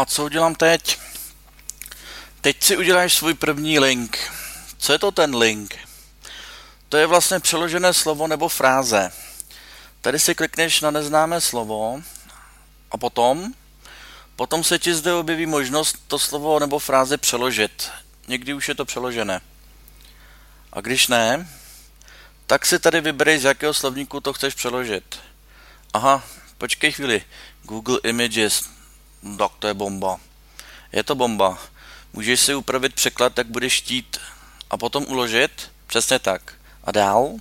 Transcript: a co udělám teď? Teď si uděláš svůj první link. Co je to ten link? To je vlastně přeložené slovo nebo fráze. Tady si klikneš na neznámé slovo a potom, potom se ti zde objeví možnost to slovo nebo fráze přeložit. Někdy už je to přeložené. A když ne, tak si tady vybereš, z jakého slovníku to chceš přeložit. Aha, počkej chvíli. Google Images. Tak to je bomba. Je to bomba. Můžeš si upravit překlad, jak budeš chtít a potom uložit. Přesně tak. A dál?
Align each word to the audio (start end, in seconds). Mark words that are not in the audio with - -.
a 0.00 0.04
co 0.04 0.24
udělám 0.24 0.54
teď? 0.54 0.98
Teď 2.40 2.62
si 2.62 2.76
uděláš 2.76 3.14
svůj 3.14 3.34
první 3.34 3.78
link. 3.78 4.18
Co 4.78 4.92
je 4.92 4.98
to 4.98 5.10
ten 5.10 5.36
link? 5.36 5.78
To 6.88 6.96
je 6.96 7.06
vlastně 7.06 7.40
přeložené 7.40 7.94
slovo 7.94 8.26
nebo 8.26 8.48
fráze. 8.48 9.12
Tady 10.00 10.18
si 10.18 10.34
klikneš 10.34 10.80
na 10.80 10.90
neznámé 10.90 11.40
slovo 11.40 12.02
a 12.90 12.96
potom, 12.98 13.52
potom 14.36 14.64
se 14.64 14.78
ti 14.78 14.94
zde 14.94 15.12
objeví 15.12 15.46
možnost 15.46 15.96
to 16.08 16.18
slovo 16.18 16.58
nebo 16.58 16.78
fráze 16.78 17.18
přeložit. 17.18 17.90
Někdy 18.28 18.54
už 18.54 18.68
je 18.68 18.74
to 18.74 18.84
přeložené. 18.84 19.40
A 20.72 20.80
když 20.80 21.08
ne, 21.08 21.48
tak 22.46 22.66
si 22.66 22.78
tady 22.78 23.00
vybereš, 23.00 23.40
z 23.40 23.44
jakého 23.44 23.74
slovníku 23.74 24.20
to 24.20 24.32
chceš 24.32 24.54
přeložit. 24.54 25.18
Aha, 25.94 26.24
počkej 26.58 26.92
chvíli. 26.92 27.24
Google 27.62 28.00
Images. 28.02 28.79
Tak 29.38 29.52
to 29.58 29.66
je 29.66 29.74
bomba. 29.74 30.20
Je 30.92 31.02
to 31.02 31.14
bomba. 31.14 31.58
Můžeš 32.12 32.40
si 32.40 32.54
upravit 32.54 32.94
překlad, 32.94 33.38
jak 33.38 33.46
budeš 33.46 33.78
chtít 33.78 34.18
a 34.70 34.76
potom 34.76 35.06
uložit. 35.08 35.72
Přesně 35.86 36.18
tak. 36.18 36.54
A 36.84 36.92
dál? 36.92 37.34